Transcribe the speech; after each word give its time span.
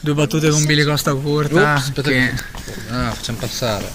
Due 0.00 0.14
battute 0.14 0.48
con 0.50 0.64
Billy 0.64 0.84
Costa 0.84 1.12
Curta 1.14 1.74
Ups, 1.74 1.82
aspetta 1.82 2.08
che 2.10 2.32
Ah, 2.90 3.10
facciamo 3.10 3.38
passare. 3.38 3.86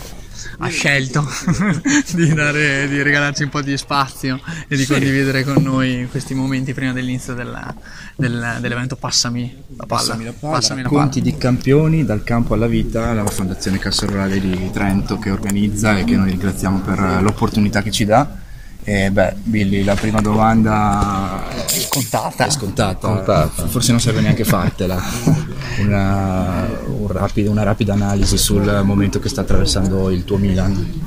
ha 0.60 0.68
scelto 0.68 1.26
di, 2.14 2.34
dare, 2.34 2.88
di 2.88 3.02
regalarci 3.02 3.44
un 3.44 3.50
po' 3.50 3.62
di 3.62 3.76
spazio 3.78 4.40
e 4.68 4.76
di 4.76 4.86
condividere 4.86 5.44
con 5.44 5.64
noi 5.64 6.08
questi 6.12 6.34
momenti 6.36 6.74
prima 6.74 6.92
dell'inizio 6.92 7.34
della- 7.34 7.74
del- 8.16 8.58
dell'evento 8.60 8.96
Passami 8.96 9.64
la 9.78 9.86
palla. 9.86 10.02
Passami 10.02 10.24
la 10.26 10.34
palla, 10.38 10.54
Passami 10.54 10.82
la 10.84 10.90
racconti 10.90 11.22
di 11.22 11.38
campioni 11.38 12.04
dal 12.06 12.24
campo 12.24 12.54
alla 12.54 12.68
vita, 12.68 13.14
la 13.14 13.26
Fondazione 13.26 13.80
Cassa 13.80 14.06
Rurale 14.06 14.40
di 14.40 14.70
Trento 14.72 15.18
che 15.18 15.32
organizza 15.32 15.98
e 15.98 16.04
che 16.04 16.16
noi 16.16 16.32
ringraziamo 16.32 16.80
per 16.82 17.22
l'opportunità 17.22 17.82
che 17.82 17.92
ci 17.92 18.06
dà. 18.06 18.42
E 18.86 19.10
beh, 19.12 19.36
Billy, 19.44 19.82
la 19.86 19.96
prima 19.96 20.20
domanda 20.20 21.42
Scontata. 21.68 22.46
è 22.46 22.50
scontata, 22.50 23.08
Scontata. 23.08 23.68
forse 23.68 23.92
non 23.92 24.02
serve 24.02 24.20
neanche 24.20 24.44
fartela. 24.44 25.02
Una, 25.86 26.68
un 26.88 27.08
rapido- 27.08 27.52
una 27.52 27.64
rapida 27.64 27.94
analisi 27.94 28.38
sul 28.38 28.82
momento 28.84 29.20
che 29.20 29.30
sta 29.30 29.42
attraversando 29.42 30.10
il 30.10 30.24
tuo 30.24 30.38
Milan. 30.38 31.02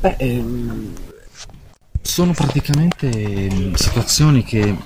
Beh, 0.00 0.16
ehm, 0.18 0.92
sono 2.00 2.32
praticamente 2.32 3.08
ehm, 3.08 3.74
situazioni 3.74 4.42
che 4.42 4.76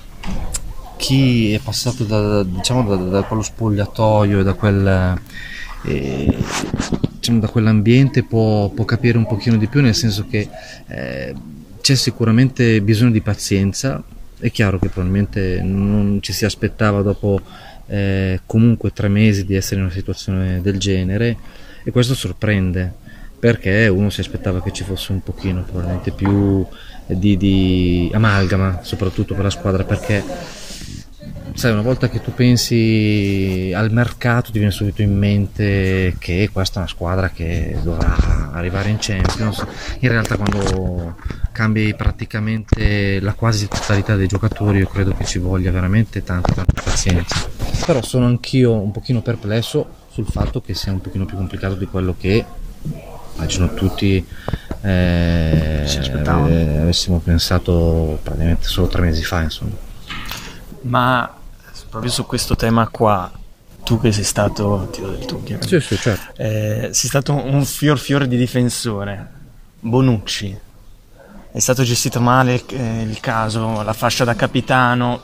chi 0.96 1.52
è 1.52 1.59
passato 1.60 2.05
da, 2.05 2.43
diciamo, 2.43 2.96
da, 2.96 3.02
da 3.02 3.23
quello 3.23 3.43
spogliatoio 3.43 4.41
e 4.41 4.43
da 4.43 4.55
quel 4.55 5.21
eh, 5.84 6.37
diciamo, 7.12 7.38
da 7.38 7.48
quell'ambiente 7.48 8.24
può, 8.24 8.68
può 8.71 8.84
capire 8.84 9.18
un 9.18 9.27
pochino 9.27 9.57
di 9.57 9.66
più 9.68 9.80
nel 9.80 9.95
senso 9.95 10.27
che 10.29 10.48
eh, 10.87 11.34
c'è 11.80 11.95
sicuramente 11.95 12.80
bisogno 12.82 13.12
di 13.12 13.21
pazienza 13.21 14.02
è 14.38 14.51
chiaro 14.51 14.79
che 14.79 14.88
probabilmente 14.88 15.60
non 15.62 16.18
ci 16.21 16.32
si 16.32 16.45
aspettava 16.45 17.02
dopo 17.02 17.41
eh, 17.88 18.40
comunque 18.46 18.92
tre 18.92 19.08
mesi 19.08 19.45
di 19.45 19.54
essere 19.54 19.76
in 19.76 19.86
una 19.86 19.92
situazione 19.92 20.60
del 20.60 20.78
genere 20.78 21.37
e 21.84 21.90
questo 21.90 22.15
sorprende 22.15 22.93
perché 23.38 23.87
uno 23.88 24.10
si 24.10 24.20
aspettava 24.20 24.62
che 24.62 24.73
ci 24.73 24.82
fosse 24.82 25.12
un 25.12 25.23
pochino 25.23 25.62
probabilmente 25.62 26.10
più 26.10 26.66
di, 27.06 27.37
di 27.37 28.10
amalgama 28.12 28.80
soprattutto 28.82 29.34
per 29.34 29.45
la 29.45 29.51
squadra 29.51 29.84
perché 29.84 30.23
sai 31.56 31.73
una 31.73 31.82
volta 31.82 32.09
che 32.09 32.20
tu 32.20 32.34
pensi 32.34 33.73
al 33.74 33.90
mercato 33.90 34.50
ti 34.50 34.59
viene 34.59 34.73
subito 34.73 35.00
in 35.02 35.16
mente 35.16 36.15
che 36.18 36.50
questa 36.52 36.76
è 36.76 36.78
una 36.82 36.88
squadra 36.88 37.30
che 37.30 37.78
dovrà 37.82 38.50
arrivare 38.52 38.90
in 38.90 38.98
Champions. 39.00 39.65
In 40.00 40.10
realtà 40.10 40.37
quando 40.37 41.16
cambi 41.57 41.95
praticamente 41.95 43.18
la 43.18 43.32
quasi 43.32 43.66
totalità 43.66 44.15
dei 44.15 44.26
giocatori 44.26 44.80
io 44.80 44.88
credo 44.88 45.15
che 45.15 45.24
ci 45.24 45.38
voglia 45.38 45.71
veramente 45.71 46.23
tanta 46.23 46.52
tanta 46.52 46.82
pazienza. 46.82 47.49
Però 47.87 48.02
sono 48.02 48.26
anch'io 48.26 48.74
un 48.74 48.90
pochino 48.90 49.23
perplesso 49.23 50.04
sul 50.10 50.27
fatto 50.27 50.60
che 50.60 50.74
sia 50.74 50.93
un 50.93 51.01
pochino 51.01 51.24
più 51.24 51.38
complicato 51.38 51.74
di 51.74 51.87
quello 51.87 52.15
che 52.18 52.45
immagino 53.37 53.73
tutti 53.73 54.23
eh, 54.82 55.84
eh, 55.87 56.79
avessimo 56.79 57.21
pensato 57.21 58.18
praticamente 58.23 58.66
solo 58.66 58.88
tre 58.88 59.01
mesi 59.01 59.23
fa 59.24 59.40
insomma. 59.40 59.77
Ma 60.82 61.34
proprio 61.88 62.10
su 62.10 62.27
questo 62.27 62.54
tema 62.54 62.87
qua, 62.88 63.32
tu 63.82 63.99
che 63.99 64.12
sei 64.12 64.25
stato, 64.25 64.91
ti 64.93 65.00
do 65.00 65.09
del 65.09 65.25
tu, 65.25 65.43
sì 65.60 65.81
sì 65.81 65.97
certo. 65.97 66.34
Eh, 66.37 66.91
sei 66.93 67.09
stato 67.09 67.32
un 67.32 67.65
fior 67.65 67.99
fiore 67.99 68.28
di 68.28 68.37
difensore, 68.37 69.32
Bonucci, 69.81 70.65
è 71.56 71.60
stato 71.60 71.84
gestito 71.84 72.21
male 72.21 72.53
il, 72.54 72.62
eh, 72.69 73.03
il 73.09 73.19
caso, 73.21 73.82
la 73.82 73.94
fascia 73.94 74.25
da 74.25 74.34
capitano, 74.34 75.19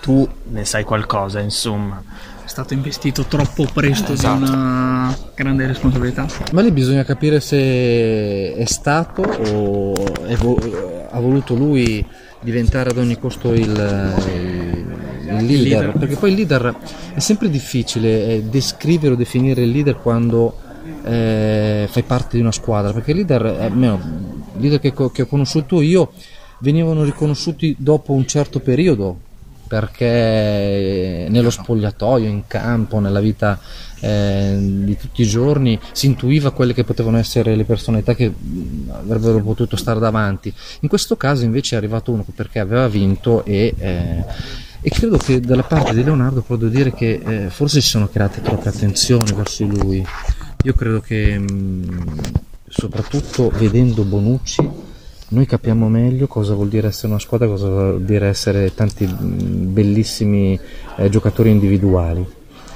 tu 0.00 0.28
ne 0.50 0.64
sai 0.64 0.84
qualcosa, 0.84 1.40
insomma. 1.40 2.00
È 2.44 2.46
stato 2.48 2.72
investito 2.72 3.24
troppo 3.24 3.66
presto 3.72 4.12
Esatto. 4.12 4.44
di 4.44 4.50
una 4.50 5.16
grande 5.34 5.66
responsabilità. 5.66 6.26
Ma 6.52 6.60
lì 6.60 6.70
bisogna 6.70 7.02
capire 7.02 7.40
se 7.40 8.54
è 8.54 8.64
stato 8.66 9.22
o 9.22 9.92
è 10.24 10.36
vo- 10.36 11.08
ha 11.10 11.18
voluto 11.18 11.54
lui 11.56 12.06
diventare 12.40 12.90
ad 12.90 12.98
ogni 12.98 13.18
costo 13.18 13.52
il, 13.52 13.62
il- 13.68 14.90
il 15.24 15.46
leader, 15.46 15.46
leader. 15.80 15.92
perché 15.98 16.14
poi 16.16 16.30
il 16.30 16.36
leader 16.36 16.76
è 17.14 17.18
sempre 17.18 17.48
difficile 17.50 18.26
eh, 18.26 18.42
descrivere 18.44 19.14
o 19.14 19.16
definire 19.16 19.62
il 19.62 19.70
leader 19.70 19.96
quando 19.96 20.58
eh, 21.04 21.88
fai 21.90 22.02
parte 22.04 22.36
di 22.36 22.42
una 22.42 22.52
squadra, 22.52 22.92
perché 22.92 23.10
il 23.12 23.18
leader, 23.18 23.46
eh, 23.46 23.64
almeno 23.64 23.94
il 24.02 24.21
leader 24.62 24.80
che, 24.80 24.92
che 25.12 25.22
ho 25.22 25.26
conosciuto 25.26 25.82
io, 25.82 26.12
venivano 26.60 27.02
riconosciuti 27.02 27.74
dopo 27.78 28.12
un 28.12 28.26
certo 28.26 28.60
periodo, 28.60 29.18
perché 29.66 31.26
nello 31.30 31.50
spogliatoio, 31.50 32.28
in 32.28 32.46
campo, 32.46 32.98
nella 32.98 33.20
vita 33.20 33.58
eh, 34.00 34.56
di 34.60 34.96
tutti 34.98 35.22
i 35.22 35.26
giorni 35.26 35.78
si 35.92 36.06
intuiva 36.06 36.50
quelle 36.50 36.74
che 36.74 36.84
potevano 36.84 37.16
essere 37.16 37.56
le 37.56 37.64
personalità 37.64 38.14
che 38.14 38.30
avrebbero 38.90 39.40
potuto 39.40 39.76
stare 39.76 39.98
davanti. 39.98 40.52
In 40.80 40.88
questo 40.88 41.16
caso 41.16 41.44
invece 41.44 41.74
è 41.74 41.78
arrivato 41.78 42.12
uno 42.12 42.22
perché 42.34 42.58
aveva 42.58 42.86
vinto 42.86 43.44
e, 43.46 43.74
eh, 43.78 44.24
e 44.80 44.90
credo 44.90 45.16
che 45.16 45.40
dalla 45.40 45.62
parte 45.62 45.94
di 45.94 46.04
Leonardo 46.04 46.44
devo 46.46 46.66
dire 46.66 46.92
che 46.92 47.22
eh, 47.24 47.48
forse 47.48 47.80
si 47.80 47.88
sono 47.88 48.08
create 48.08 48.42
troppe 48.42 48.68
attenzioni 48.68 49.32
verso 49.32 49.64
lui. 49.64 50.04
Io 50.64 50.74
credo 50.74 51.00
che 51.00 51.38
mh, 51.38 52.14
soprattutto 52.72 53.50
vedendo 53.50 54.02
Bonucci 54.02 54.68
noi 55.28 55.46
capiamo 55.46 55.88
meglio 55.88 56.26
cosa 56.26 56.54
vuol 56.54 56.68
dire 56.68 56.88
essere 56.88 57.08
una 57.08 57.18
squadra, 57.18 57.46
cosa 57.46 57.66
vuol 57.68 58.02
dire 58.02 58.28
essere 58.28 58.74
tanti 58.74 59.06
bellissimi 59.06 60.58
eh, 60.96 61.08
giocatori 61.08 61.50
individuali. 61.50 62.22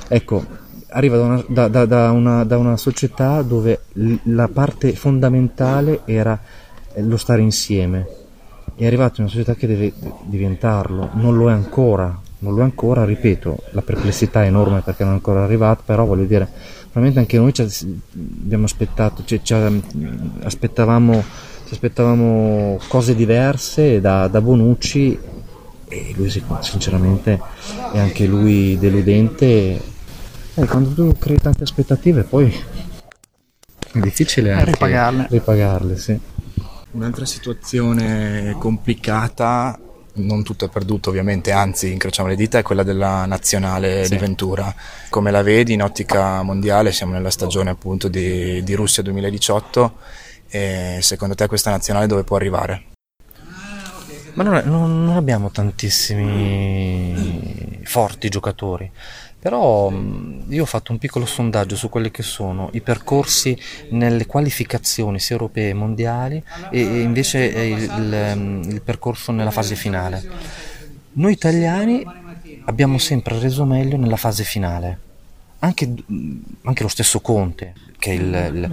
Ecco, 0.09 0.43
arriva 0.89 1.19
da 1.19 1.23
una, 1.25 1.45
da- 1.49 1.69
da- 1.69 1.85
da 1.85 2.11
una- 2.13 2.47
una 2.57 2.77
società 2.79 3.43
dove 3.43 3.81
la 4.23 4.49
parte 4.49 4.95
fondamentale 4.95 6.01
era 6.07 6.41
eh, 6.95 7.03
lo 7.03 7.19
stare 7.19 7.43
insieme. 7.43 8.07
È 8.75 8.87
arrivato 8.87 9.21
in 9.21 9.25
una 9.25 9.33
società 9.33 9.55
che 9.55 9.67
deve 9.67 9.93
diventarlo, 10.25 11.11
non 11.13 11.37
lo 11.37 11.51
è 11.51 11.53
ancora, 11.53 12.19
non 12.39 12.55
lo 12.55 12.61
è 12.61 12.65
ancora, 12.65 13.05
ripeto, 13.05 13.65
la 13.73 13.83
perplessità 13.83 14.45
è 14.45 14.47
enorme 14.47 14.81
perché 14.81 15.03
non 15.05 15.13
è 15.13 15.17
ancora 15.17 15.45
arrivato, 15.45 15.83
però 15.85 16.07
voglio 16.07 16.25
dire, 16.25 16.49
probabilmente 16.97 17.19
anche 17.19 17.37
noi 17.37 17.53
ci 17.53 18.01
abbiamo 18.15 18.65
aspettato, 18.65 19.23
ci, 19.27 19.41
ci, 19.43 19.55
aspettavamo, 20.43 21.23
ci 21.67 21.75
aspettavamo 21.75 22.81
cose 22.89 23.15
diverse 23.15 24.01
da, 24.01 24.29
da 24.29 24.41
Bonucci 24.41 25.19
e 25.89 26.15
lui 26.17 26.31
sinceramente 26.31 27.39
è 27.93 27.99
anche 27.99 28.25
lui 28.25 28.79
deludente. 28.79 29.95
E 30.55 30.65
quando 30.65 30.95
tu 30.95 31.15
crei 31.19 31.37
tante 31.37 31.65
aspettative 31.65 32.23
poi 32.23 32.51
è 33.93 33.99
difficile 33.99 34.53
anche 34.53 34.71
ripagarle. 34.71 35.27
ripagarle, 35.29 35.99
sì. 35.99 36.19
Un'altra 36.93 37.27
situazione 37.27 38.57
complicata, 38.59 39.79
non 40.17 40.43
tutto 40.43 40.65
è 40.65 40.69
perduto 40.69 41.11
ovviamente, 41.11 41.51
anzi 41.51 41.93
incrociamo 41.93 42.29
le 42.29 42.37
dita, 42.37 42.59
è 42.59 42.63
quella 42.63 42.83
della 42.83 43.25
nazionale 43.27 44.09
di 44.09 44.17
Ventura. 44.17 44.75
Come 45.09 45.31
la 45.31 45.43
vedi 45.43 45.73
in 45.73 45.83
ottica 45.83 46.43
mondiale, 46.43 46.93
siamo 46.93 47.13
nella 47.13 47.31
stagione 47.31 47.71
appunto 47.71 48.09
di, 48.09 48.63
di 48.63 48.75
Russia 48.75 49.03
2018 49.03 49.95
e 50.49 50.99
secondo 51.01 51.35
te 51.35 51.47
questa 51.47 51.71
nazionale 51.71 52.07
dove 52.07 52.25
può 52.25 52.37
arrivare? 52.37 52.96
Ma 54.37 54.43
non, 54.43 54.61
non- 54.67 55.05
non 55.05 55.17
abbiamo 55.17 55.51
tantissimi 55.51 57.81
forti 57.85 58.29
giocatori, 58.29 58.91
però 59.39 59.91
io 60.49 60.63
ho 60.63 60.67
fatto 60.67 60.93
un 60.93 60.99
piccolo 60.99 61.25
sondaggio 61.25 61.75
su 61.75 61.89
quelli 61.89 62.11
che 62.11 62.23
sono 62.23 62.69
i 62.73 62.83
percorsi 62.83 63.59
nelle 63.89 64.27
qualificazioni 64.27 65.19
sia 65.21 65.37
europee 65.37 65.69
che 65.71 65.73
mondiali 65.73 66.43
e, 66.69 66.81
e 66.81 67.01
invece 67.01 67.51
eh, 67.53 67.73
il, 67.73 67.83
il- 67.99 68.61
il 68.73 68.83
percorso 68.83 69.33
nella 69.33 69.51
fase 69.51 69.75
finale. 69.75 70.27
Noi 71.13 71.33
italiani 71.33 72.07
abbiamo 72.65 72.99
sempre 72.99 73.39
reso 73.39 73.65
meglio 73.65 73.97
nella 73.97 74.17
fase 74.17 74.45
finale. 74.45 74.99
Anche, 75.61 75.95
anche 76.65 76.83
lo 76.83 76.89
stesso 76.89 77.21
Conte, 77.21 77.75
che 77.99 78.11
è 78.11 78.15
il, 78.15 78.51
il- 78.53 78.71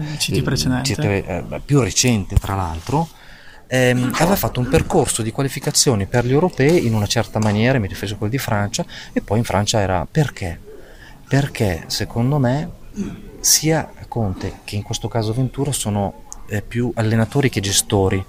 CT 0.82 1.04
il- 1.04 1.10
eh, 1.54 1.62
più 1.64 1.80
recente 1.80 2.36
tra 2.36 2.56
l'altro, 2.56 3.08
ehm, 3.68 4.12
aveva 4.16 4.36
fatto 4.36 4.60
un 4.60 4.68
percorso 4.68 5.22
di 5.22 5.32
qualificazioni 5.32 6.06
per 6.06 6.26
gli 6.26 6.32
europei 6.32 6.86
in 6.86 6.94
una 6.94 7.08
certa 7.08 7.40
maniera, 7.40 7.80
mi 7.80 7.88
riferisco 7.88 8.16
a 8.16 8.18
quello 8.18 8.32
di 8.32 8.40
Francia, 8.40 8.86
e 9.12 9.22
poi 9.22 9.40
in 9.40 9.44
Francia 9.44 9.80
era 9.80 10.08
perché? 10.10 10.60
Perché 11.28 11.84
secondo 11.88 12.38
me 12.38 12.70
sia 13.40 13.92
Conte 14.08 14.60
che 14.64 14.76
in 14.76 14.84
questo 14.84 15.08
caso 15.08 15.34
Ventura 15.34 15.72
sono 15.72 16.26
eh, 16.48 16.62
più 16.62 16.92
allenatori 16.94 17.50
che 17.50 17.62
gestori. 17.62 18.24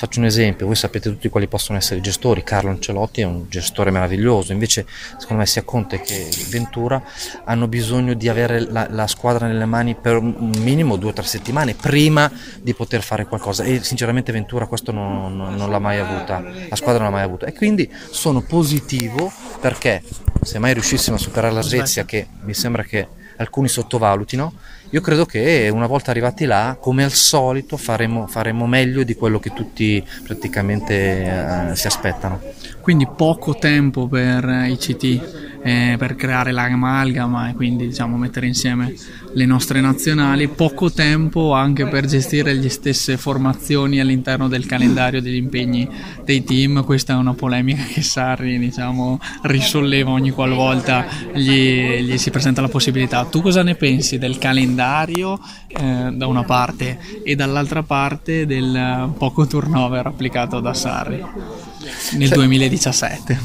Faccio 0.00 0.18
un 0.18 0.24
esempio, 0.24 0.64
voi 0.64 0.76
sapete 0.76 1.10
tutti 1.10 1.28
quali 1.28 1.46
possono 1.46 1.76
essere 1.76 1.98
i 1.98 2.02
gestori, 2.02 2.42
Carlo 2.42 2.70
Ancelotti 2.70 3.20
è 3.20 3.24
un 3.24 3.44
gestore 3.50 3.90
meraviglioso, 3.90 4.50
invece 4.50 4.86
secondo 5.18 5.42
me 5.42 5.46
sia 5.46 5.62
Conte 5.62 6.00
che 6.00 6.26
Ventura 6.48 7.02
hanno 7.44 7.68
bisogno 7.68 8.14
di 8.14 8.26
avere 8.26 8.60
la, 8.60 8.86
la 8.88 9.06
squadra 9.06 9.46
nelle 9.46 9.66
mani 9.66 9.94
per 9.94 10.16
un 10.16 10.52
minimo 10.60 10.96
due 10.96 11.10
o 11.10 11.12
tre 11.12 11.26
settimane 11.26 11.74
prima 11.74 12.32
di 12.62 12.72
poter 12.72 13.02
fare 13.02 13.26
qualcosa. 13.26 13.62
E 13.64 13.84
sinceramente 13.84 14.32
Ventura 14.32 14.64
questo 14.64 14.90
non, 14.90 15.36
non, 15.36 15.54
non 15.54 15.70
l'ha 15.70 15.78
mai 15.78 15.98
avuta, 15.98 16.42
la 16.42 16.76
squadra 16.76 17.02
non 17.02 17.10
l'ha 17.10 17.18
mai 17.18 17.26
avuta. 17.26 17.44
E 17.44 17.52
quindi 17.52 17.86
sono 18.08 18.40
positivo 18.40 19.30
perché 19.60 20.02
se 20.40 20.58
mai 20.58 20.72
riuscissimo 20.72 21.16
a 21.16 21.18
superare 21.18 21.52
la 21.52 21.60
Svezia 21.60 22.06
che 22.06 22.26
mi 22.44 22.54
sembra 22.54 22.84
che 22.84 23.06
alcuni 23.36 23.68
sottovalutino, 23.68 24.54
io 24.92 25.00
credo 25.00 25.24
che 25.24 25.70
una 25.72 25.86
volta 25.86 26.10
arrivati 26.10 26.46
là, 26.46 26.76
come 26.80 27.04
al 27.04 27.12
solito, 27.12 27.76
faremo, 27.76 28.26
faremo 28.26 28.66
meglio 28.66 29.04
di 29.04 29.14
quello 29.14 29.38
che 29.38 29.52
tutti 29.52 30.04
praticamente 30.24 31.70
eh, 31.70 31.76
si 31.76 31.86
aspettano. 31.86 32.40
Quindi 32.80 33.06
poco 33.06 33.54
tempo 33.56 34.08
per 34.08 34.44
i 34.68 34.76
CT 34.76 35.58
eh, 35.62 35.96
per 35.98 36.16
creare 36.16 36.50
l'amalgama 36.50 37.50
e 37.50 37.54
quindi 37.54 37.86
diciamo, 37.86 38.16
mettere 38.16 38.46
insieme 38.46 38.92
le 39.32 39.46
nostre 39.46 39.80
nazionali, 39.80 40.48
poco 40.48 40.90
tempo 40.90 41.52
anche 41.52 41.86
per 41.86 42.06
gestire 42.06 42.52
le 42.52 42.68
stesse 42.68 43.16
formazioni 43.16 44.00
all'interno 44.00 44.48
del 44.48 44.66
calendario 44.66 45.20
degli 45.20 45.36
impegni 45.36 45.88
dei 46.24 46.42
team. 46.42 46.84
Questa 46.84 47.12
è 47.12 47.16
una 47.16 47.34
polemica 47.34 47.82
che 47.84 48.02
Sarri 48.02 48.58
diciamo, 48.58 49.20
risolleva 49.42 50.10
ogni 50.10 50.30
qualvolta 50.30 51.06
gli, 51.32 52.00
gli, 52.00 52.18
si 52.18 52.30
presenta 52.30 52.60
la 52.60 52.68
possibilità. 52.68 53.24
Tu 53.24 53.40
cosa 53.40 53.62
ne 53.62 53.74
pensi 53.74 54.18
del 54.18 54.38
calendario 54.38 55.38
eh, 55.68 56.10
da 56.12 56.26
una 56.26 56.44
parte 56.44 56.98
e 57.22 57.34
dall'altra 57.36 57.82
parte 57.82 58.46
del 58.46 59.12
poco 59.16 59.46
turnover 59.46 60.06
applicato 60.06 60.60
da 60.60 60.74
Sarri? 60.74 61.24
nel 62.16 62.28
cioè, 62.28 62.36
2017. 62.36 63.40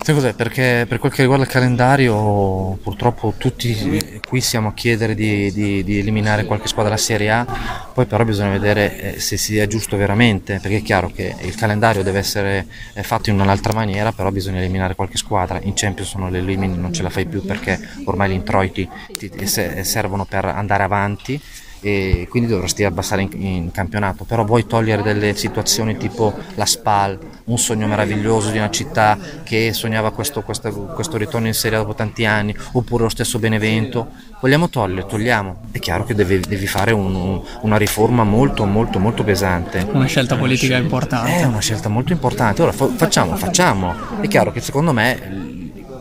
Sai 0.00 0.14
cos'è? 0.14 0.34
Perché 0.34 0.86
per 0.88 0.98
quel 0.98 1.12
che 1.12 1.22
riguarda 1.22 1.44
il 1.44 1.50
calendario, 1.50 2.78
purtroppo 2.82 3.34
tutti 3.36 4.20
qui 4.26 4.40
siamo 4.40 4.68
a 4.68 4.74
chiedere 4.74 4.99
di, 5.06 5.52
di, 5.52 5.82
di 5.84 5.98
eliminare 5.98 6.44
qualche 6.44 6.68
squadra 6.68 6.94
della 6.94 7.02
Serie 7.02 7.30
A, 7.30 7.90
poi 7.92 8.06
però 8.06 8.24
bisogna 8.24 8.50
vedere 8.50 9.14
eh, 9.14 9.20
se 9.20 9.36
sia 9.36 9.66
giusto 9.66 9.96
veramente, 9.96 10.58
perché 10.60 10.78
è 10.78 10.82
chiaro 10.82 11.10
che 11.10 11.34
il 11.40 11.54
calendario 11.54 12.02
deve 12.02 12.18
essere 12.18 12.66
eh, 12.94 13.02
fatto 13.02 13.30
in 13.30 13.40
un'altra 13.40 13.72
maniera, 13.72 14.12
però 14.12 14.30
bisogna 14.30 14.58
eliminare 14.58 14.94
qualche 14.94 15.16
squadra. 15.16 15.60
In 15.62 15.72
Champions 15.74 16.10
sono 16.10 16.28
le 16.28 16.38
elimini, 16.38 16.76
non 16.76 16.92
ce 16.92 17.02
la 17.02 17.10
fai 17.10 17.26
più 17.26 17.44
perché 17.44 17.78
ormai 18.04 18.30
gli 18.30 18.34
introiti 18.34 18.88
ti, 19.18 19.30
ti 19.30 19.46
servono 19.46 20.24
per 20.24 20.44
andare 20.44 20.82
avanti 20.82 21.40
e 21.80 22.26
quindi 22.28 22.50
dovresti 22.50 22.84
abbassare 22.84 23.22
in, 23.22 23.30
in, 23.42 23.70
campionato. 23.70 24.24
Però 24.24 24.44
vuoi 24.44 24.66
togliere 24.66 25.02
delle 25.02 25.34
situazioni 25.34 25.96
tipo 25.96 26.34
la 26.54 26.66
SPAL 26.66 27.18
un 27.44 27.58
sogno 27.58 27.86
meraviglioso 27.86 28.50
di 28.50 28.58
una 28.58 28.70
città 28.70 29.18
che 29.42 29.72
sognava 29.72 30.12
questo, 30.12 30.42
questo, 30.42 30.70
questo 30.70 31.16
ritorno 31.16 31.48
in 31.48 31.54
Serie 31.54 31.78
dopo 31.78 31.94
tanti 31.94 32.24
anni 32.24 32.54
oppure 32.72 33.04
lo 33.04 33.08
stesso 33.08 33.38
Benevento. 33.38 34.08
Vogliamo 34.40 34.68
togliere, 34.68 35.06
togliamo. 35.06 35.62
È 35.70 35.78
chiaro 35.78 36.04
che 36.04 36.14
devi, 36.14 36.40
devi 36.40 36.66
fare 36.66 36.92
un, 36.92 37.14
un, 37.14 37.42
una 37.62 37.76
riforma 37.76 38.24
molto 38.24 38.64
molto 38.64 38.98
molto 38.98 39.24
pesante. 39.24 39.86
Una 39.90 40.06
scelta 40.06 40.36
politica 40.36 40.76
importante. 40.76 41.32
È 41.32 41.44
una 41.44 41.60
scelta 41.60 41.88
molto 41.88 42.12
importante. 42.12 42.62
Ora 42.62 42.72
facciamo, 42.72 43.36
facciamo. 43.36 43.94
È 44.20 44.28
chiaro 44.28 44.52
che 44.52 44.60
secondo 44.60 44.92
me 44.92 45.49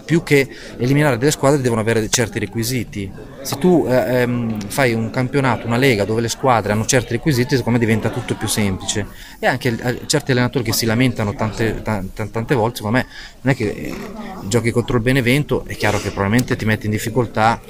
più 0.09 0.23
che 0.23 0.49
eliminare 0.77 1.19
delle 1.19 1.29
squadre 1.29 1.61
devono 1.61 1.81
avere 1.81 2.09
certi 2.09 2.39
requisiti. 2.39 3.11
Se 3.43 3.59
tu 3.59 3.85
eh, 3.87 4.21
ehm, 4.21 4.59
fai 4.67 4.91
un 4.95 5.11
campionato, 5.11 5.67
una 5.67 5.77
lega 5.77 6.03
dove 6.03 6.19
le 6.19 6.29
squadre 6.29 6.71
hanno 6.71 6.87
certi 6.87 7.11
requisiti, 7.11 7.55
secondo 7.55 7.77
me 7.77 7.85
diventa 7.85 8.09
tutto 8.09 8.33
più 8.33 8.47
semplice. 8.47 9.05
E 9.37 9.45
anche 9.45 9.77
eh, 9.79 10.01
certi 10.07 10.31
allenatori 10.31 10.63
che 10.63 10.73
si 10.73 10.87
lamentano 10.87 11.35
tante, 11.35 11.83
tante, 11.83 12.31
tante 12.31 12.55
volte, 12.55 12.77
secondo 12.77 12.97
me 12.97 13.05
non 13.41 13.53
è 13.53 13.55
che 13.55 13.69
eh, 13.69 13.95
giochi 14.45 14.71
contro 14.71 14.97
il 14.97 15.03
Benevento, 15.03 15.63
è 15.67 15.75
chiaro 15.75 15.99
che 15.99 16.09
probabilmente 16.09 16.55
ti 16.55 16.65
metti 16.65 16.87
in 16.87 16.91
difficoltà 16.91 17.61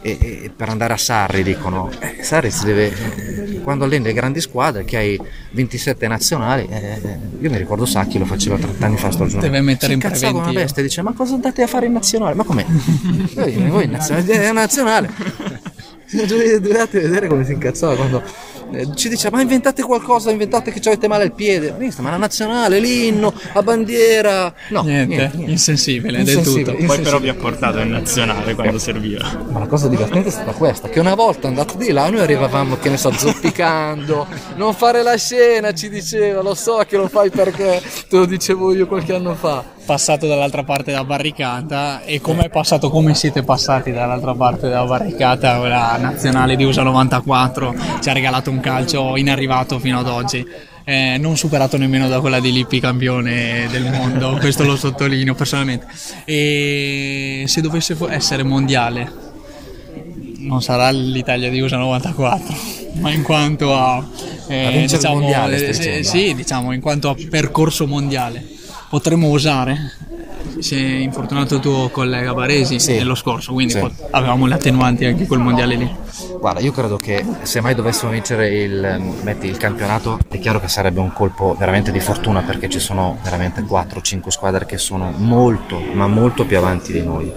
e, 0.00 0.18
e 0.44 0.50
per 0.54 0.68
andare 0.68 0.92
a 0.92 0.96
Sarri 0.96 1.42
dicono 1.42 1.90
eh, 1.98 2.22
Sarri 2.22 2.52
si 2.52 2.64
deve 2.64 2.86
eh, 2.86 3.47
quando 3.68 3.84
allena 3.84 4.06
le 4.06 4.14
grandi 4.14 4.40
squadre 4.40 4.86
che 4.86 4.96
hai 4.96 5.20
27 5.50 6.08
nazionali 6.08 6.66
eh, 6.70 6.98
io 7.38 7.50
mi 7.50 7.58
ricordo 7.58 7.84
Sacchi 7.84 8.18
lo 8.18 8.24
faceva 8.24 8.56
30 8.56 8.86
anni 8.86 8.96
fa 8.96 9.10
sto 9.10 9.26
giorno. 9.26 9.42
Deve 9.42 9.60
mettere 9.60 9.92
in 9.92 9.98
preventivo. 9.98 10.38
una 10.38 10.52
bestia 10.52 10.82
dice 10.82 11.02
ma 11.02 11.12
cosa 11.12 11.34
andate 11.34 11.60
a 11.60 11.66
fare 11.66 11.84
in 11.84 11.92
nazionale? 11.92 12.34
Ma 12.34 12.44
com'è? 12.44 12.64
Voi, 13.34 13.52
voi 13.68 13.84
in 13.84 13.90
nazionale, 13.90 14.48
è 14.48 14.52
nazionale. 14.52 15.10
Dovete 16.10 17.00
vedere 17.00 17.28
come 17.28 17.44
si 17.44 17.52
incazzava 17.52 17.94
quando 17.94 18.22
eh, 18.22 18.47
ci 18.94 19.08
dice 19.08 19.30
ma 19.30 19.40
inventate 19.40 19.82
qualcosa, 19.82 20.30
inventate 20.30 20.70
che 20.70 20.80
ci 20.80 20.88
avete 20.88 21.08
male 21.08 21.24
al 21.24 21.32
piede. 21.32 21.76
Ma 21.98 22.10
la 22.10 22.16
nazionale, 22.16 22.78
l'inno, 22.78 23.32
la 23.52 23.62
bandiera. 23.62 24.52
No, 24.68 24.82
niente, 24.82 25.16
niente, 25.16 25.36
niente. 25.36 25.52
insensibile, 25.52 26.20
insensibile 26.20 26.64
del 26.64 26.74
tutto. 26.74 26.86
Poi 26.86 27.00
però 27.00 27.18
vi 27.18 27.28
ha 27.28 27.34
portato 27.34 27.78
in 27.78 27.90
nazionale 27.90 28.54
quando 28.54 28.76
eh. 28.76 28.80
serviva. 28.80 29.44
Ma 29.50 29.60
la 29.60 29.66
cosa 29.66 29.88
divertente 29.88 30.28
è 30.28 30.32
stata 30.32 30.52
questa, 30.52 30.88
che 30.88 31.00
una 31.00 31.14
volta 31.14 31.48
andato 31.48 31.76
di 31.76 31.90
là 31.90 32.08
noi 32.10 32.20
arrivavamo, 32.20 32.78
che 32.78 32.90
ne 32.90 32.96
so, 32.96 33.10
zoppicando, 33.12 34.26
non 34.56 34.74
fare 34.74 35.02
la 35.02 35.16
scena, 35.16 35.72
ci 35.72 35.88
diceva, 35.88 36.42
lo 36.42 36.54
so 36.54 36.82
che 36.86 36.96
lo 36.96 37.08
fai 37.08 37.30
perché 37.30 37.82
te 38.08 38.16
lo 38.16 38.26
dicevo 38.26 38.72
io 38.74 38.86
qualche 38.86 39.14
anno 39.14 39.34
fa 39.34 39.76
passato 39.88 40.26
dall'altra 40.26 40.64
parte 40.64 40.90
della 40.90 41.04
barricata 41.04 42.02
e 42.04 42.20
come 42.20 42.44
è 42.44 42.50
passato, 42.50 42.90
come 42.90 43.14
siete 43.14 43.42
passati 43.42 43.90
dall'altra 43.90 44.34
parte 44.34 44.68
della 44.68 44.84
barricata, 44.84 45.56
la 45.66 45.96
nazionale 45.98 46.56
di 46.56 46.64
USA 46.64 46.82
94 46.82 47.74
ci 48.02 48.10
ha 48.10 48.12
regalato 48.12 48.50
un 48.50 48.60
calcio 48.60 49.16
inarrivato 49.16 49.78
fino 49.78 49.98
ad 49.98 50.06
oggi. 50.06 50.46
Eh, 50.84 51.16
non 51.18 51.38
superato 51.38 51.78
nemmeno 51.78 52.06
da 52.06 52.20
quella 52.20 52.38
di 52.38 52.52
Lippi 52.52 52.80
campione 52.80 53.66
del 53.70 53.90
mondo, 53.90 54.36
questo 54.40 54.62
lo 54.64 54.76
sottolineo 54.76 55.34
personalmente. 55.34 55.86
E 56.26 57.44
se 57.46 57.62
dovesse 57.62 57.96
essere 58.10 58.42
mondiale, 58.42 59.10
non 60.36 60.60
sarà 60.60 60.90
l'Italia 60.90 61.48
di 61.48 61.60
USA 61.60 61.78
94, 61.78 62.54
ma 63.00 63.10
in 63.10 63.22
quanto 63.22 63.74
a, 63.74 64.06
eh, 64.48 64.86
diciamo, 64.86 65.18
mondiale, 65.18 65.66
eh, 65.66 66.02
sì, 66.04 66.34
diciamo, 66.34 66.72
in 66.72 66.82
quanto 66.82 67.08
a 67.08 67.16
percorso 67.30 67.86
mondiale 67.86 68.56
potremmo 68.88 69.28
usare 69.28 69.92
si 70.58 70.74
è 70.74 70.98
infortunato 70.98 71.56
il 71.56 71.60
tuo 71.60 71.88
collega 71.88 72.34
Baresi 72.34 72.80
sì. 72.80 72.96
nello 72.96 73.14
scorso, 73.14 73.52
quindi 73.52 73.74
sì. 73.74 73.90
avevamo 74.10 74.46
le 74.46 74.54
attenuanti 74.54 75.04
anche 75.04 75.26
quel 75.26 75.40
mondiale 75.40 75.76
lì. 75.76 75.96
Guarda, 76.38 76.60
io 76.60 76.72
credo 76.72 76.96
che 76.96 77.24
se 77.42 77.60
mai 77.60 77.74
dovessimo 77.74 78.10
vincere 78.10 78.48
il, 78.48 79.00
metti, 79.22 79.46
il 79.46 79.56
campionato, 79.56 80.18
è 80.28 80.38
chiaro 80.38 80.60
che 80.60 80.68
sarebbe 80.68 81.00
un 81.00 81.12
colpo 81.12 81.54
veramente 81.58 81.92
di 81.92 82.00
fortuna 82.00 82.42
perché 82.42 82.68
ci 82.68 82.80
sono 82.80 83.18
veramente 83.22 83.62
4-5 83.62 84.28
squadre 84.28 84.66
che 84.66 84.78
sono 84.78 85.12
molto, 85.16 85.78
ma 85.78 86.06
molto 86.06 86.44
più 86.44 86.56
avanti 86.56 86.92
di 86.92 87.02
noi. 87.02 87.32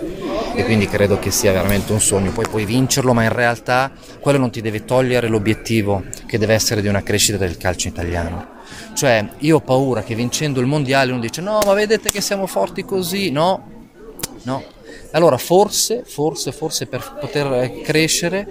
E 0.53 0.63
quindi 0.65 0.87
credo 0.87 1.19
che 1.19 1.31
sia 1.31 1.51
veramente 1.51 1.93
un 1.93 2.01
sogno. 2.01 2.31
Poi 2.31 2.47
puoi 2.47 2.65
vincerlo, 2.65 3.13
ma 3.13 3.23
in 3.23 3.33
realtà 3.33 3.91
quello 4.19 4.37
non 4.37 4.51
ti 4.51 4.61
deve 4.61 4.83
togliere 4.83 5.27
l'obiettivo 5.27 6.03
che 6.25 6.37
deve 6.37 6.53
essere 6.53 6.81
di 6.81 6.87
una 6.87 7.03
crescita 7.03 7.37
del 7.37 7.57
calcio 7.57 7.87
italiano 7.87 8.59
cioè, 8.93 9.27
io 9.39 9.57
ho 9.57 9.61
paura 9.61 10.03
che 10.03 10.15
vincendo 10.15 10.59
il 10.59 10.67
mondiale 10.67 11.11
uno 11.11 11.21
dice 11.21 11.41
no, 11.41 11.59
ma 11.65 11.73
vedete 11.73 12.11
che 12.11 12.21
siamo 12.21 12.47
forti 12.47 12.83
così. 12.85 13.31
No, 13.31 13.67
no. 14.43 14.63
Allora, 15.11 15.37
forse, 15.37 16.03
forse, 16.05 16.51
forse 16.53 16.85
per 16.85 17.17
poter 17.19 17.81
crescere, 17.81 18.47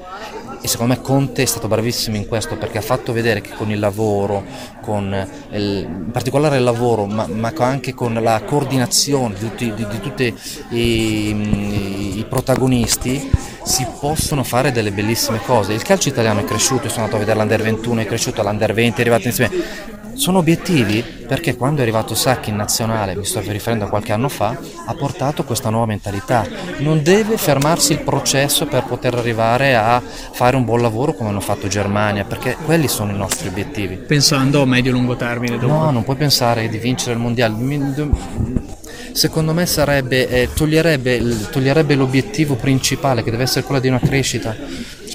e 0.62 0.69
secondo 0.69 0.95
me 0.95 1.00
Conte 1.00 1.43
è 1.43 1.47
stato 1.47 1.69
bravissimo 1.69 2.17
in 2.17 2.27
questo 2.27 2.59
perché 2.59 2.77
ha 2.77 2.83
fatto 2.83 3.15
vedere 3.15 3.41
che 3.41 3.55
con 3.55 3.71
il 3.71 3.79
lavoro, 3.79 4.45
con 4.83 5.27
il, 5.53 5.62
in 5.89 6.11
particolare 6.12 6.59
il 6.59 6.62
lavoro, 6.62 7.07
ma, 7.07 7.27
ma, 7.27 7.50
anche 7.57 7.95
con 7.95 8.12
la 8.12 8.43
coordinazione 8.45 9.35
di 9.39 9.49
tutti, 9.49 9.73
di, 9.73 9.87
di 9.87 10.00
tutti 10.00 10.35
i, 10.71 12.19
i 12.19 12.27
protagonisti, 12.29 13.31
si 13.62 13.87
possono 13.99 14.45
fare 14.45 14.71
delle 14.71 14.93
bellissime 14.93 15.41
cose. 15.43 15.73
Il 15.73 15.83
calcio 15.83 16.11
italiano 16.11 16.41
è 16.41 16.45
cresciuto, 16.45 16.91
sono 16.91 17.05
andato 17.05 17.17
a 17.17 17.21
vedere 17.21 17.39
l'Under 17.39 17.62
21, 17.62 18.00
è 18.03 18.07
cresciuto 18.07 18.43
l'Under 18.43 18.75
20, 18.75 18.99
è 18.99 19.00
arrivato 19.00 19.29
insieme 19.29 19.99
sono 20.21 20.37
obiettivi 20.37 21.03
perché 21.03 21.57
quando 21.57 21.79
è 21.79 21.83
arrivato 21.83 22.15
Sacchi 22.15 22.50
in 22.50 22.57
nazionale, 22.57 23.17
mi 23.17 23.25
sto 23.25 23.41
riferendo 23.41 23.87
a 23.87 23.89
qualche 23.89 24.12
anno 24.12 24.29
fa, 24.29 24.55
ha 24.85 24.95
portato 24.95 25.45
questa 25.45 25.71
nuova 25.71 25.87
mentalità. 25.87 26.47
Non 26.81 27.03
deve 27.03 27.39
fermarsi 27.39 27.93
il 27.93 28.00
processo 28.00 28.67
per 28.67 28.85
poter 28.85 29.15
arrivare 29.15 29.75
a 29.77 29.99
fare 30.00 30.57
un 30.57 30.67
buon 30.67 30.83
lavoro 30.83 31.15
come 31.15 31.31
hanno 31.31 31.41
fatto 31.41 31.69
Germania, 31.69 32.25
perché 32.25 32.55
quelli 32.67 32.87
sono 32.87 33.12
i 33.12 33.17
nostri 33.17 33.49
obiettivi. 33.49 33.97
Pensando 33.97 34.61
a 34.61 34.67
medio-lungo 34.67 35.17
termine. 35.17 35.57
Dopo. 35.57 35.73
No, 35.73 35.91
non 35.91 36.05
puoi 36.05 36.17
pensare 36.17 36.69
di 36.69 36.77
vincere 36.77 37.12
il 37.12 37.19
mondiale. 37.19 37.55
Secondo 39.12 39.55
me 39.55 39.65
sarebbe, 39.65 40.29
eh, 40.29 40.49
toglierebbe, 40.53 41.49
toglierebbe 41.50 41.95
l'obiettivo 41.95 42.57
principale 42.57 43.23
che 43.23 43.31
deve 43.31 43.45
essere 43.45 43.65
quello 43.65 43.81
di 43.81 43.89
una 43.89 43.99
crescita 43.99 44.55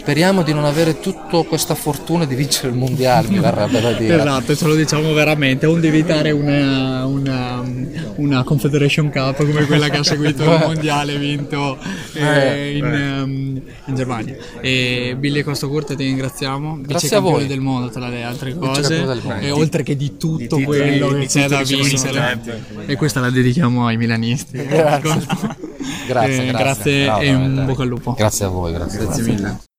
Speriamo 0.06 0.44
di 0.44 0.54
non 0.54 0.66
avere 0.66 1.00
tutta 1.00 1.42
questa 1.42 1.74
fortuna 1.74 2.26
di 2.26 2.36
vincere 2.36 2.68
il 2.68 2.76
mondiale, 2.76 3.28
mi 3.28 3.40
verrebbe 3.40 3.82
da 3.82 3.92
dire. 3.94 4.18
Esatto, 4.18 4.56
ce 4.56 4.68
lo 4.68 4.76
diciamo 4.76 5.12
veramente, 5.14 5.66
o 5.66 5.80
di 5.80 5.88
evitare 5.88 6.30
una, 6.30 7.08
una, 7.08 7.64
una 8.18 8.44
Confederation 8.44 9.10
Cup 9.10 9.38
come 9.38 9.66
quella 9.66 9.90
che 9.90 9.98
ha 9.98 10.04
seguito 10.04 10.44
il 10.44 10.60
mondiale 10.62 11.18
vinto 11.18 11.80
eh, 12.14 12.78
in, 12.78 12.86
um, 12.86 13.62
in, 13.86 13.96
Germania. 13.96 14.36
E 14.62 15.16
Billy 15.18 15.42
Costa 15.42 15.66
Curta 15.66 15.96
ti 15.96 16.04
ringraziamo, 16.04 16.82
vice 16.86 17.08
campione 17.08 17.48
del 17.48 17.62
mondo 17.62 17.90
tra 17.90 18.08
le 18.08 18.22
altre 18.22 18.56
cose, 18.56 19.04
e 19.40 19.50
oltre 19.50 19.82
che 19.82 19.96
di 19.96 20.18
tutto 20.18 20.58
di 20.58 20.66
quello 20.66 21.14
che 21.14 21.26
c'è 21.26 21.48
da 21.48 21.64
vincere. 21.64 22.40
E 22.86 22.96
questa 22.96 23.22
la 23.22 23.32
dedichiamo 23.32 23.88
ai 23.88 23.98
milanisti. 23.98 24.56
Grazie, 24.56 25.26
grazie, 26.06 26.48
eh, 26.48 26.52
grazie, 26.52 27.06
grazie 27.06 27.22
e 27.22 27.34
un 27.34 27.64
bocca 27.66 27.82
al 27.82 27.88
lupo. 27.88 28.14
Grazie 28.14 28.46
a 28.46 28.50
voi, 28.50 28.72
grazie, 28.72 29.00
grazie 29.00 29.24
mille. 29.24 29.74